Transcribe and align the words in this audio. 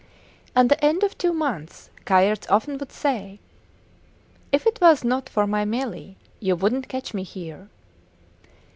At 0.55 0.67
the 0.69 0.83
end 0.83 1.03
of 1.03 1.15
two 1.15 1.31
months 1.31 1.91
Kayerts 2.05 2.49
often 2.49 2.79
would 2.79 2.91
say, 2.91 3.37
If 4.51 4.65
it 4.65 4.81
was 4.81 5.03
not 5.03 5.29
for 5.29 5.45
my 5.45 5.63
Melie, 5.63 6.17
you 6.39 6.55
wouldnt 6.57 6.87
catch 6.89 7.13
me 7.13 7.21
here. 7.21 7.69